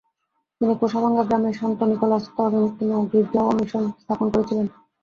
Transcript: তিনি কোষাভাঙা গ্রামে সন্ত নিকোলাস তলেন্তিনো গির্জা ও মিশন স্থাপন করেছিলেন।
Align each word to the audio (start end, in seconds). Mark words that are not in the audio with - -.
তিনি 0.61 0.73
কোষাভাঙা 0.79 1.23
গ্রামে 1.27 1.51
সন্ত 1.59 1.79
নিকোলাস 1.91 2.23
তলেন্তিনো 2.35 2.97
গির্জা 3.11 3.41
ও 3.43 3.51
মিশন 3.59 3.83
স্থাপন 4.01 4.27
করেছিলেন। 4.33 4.67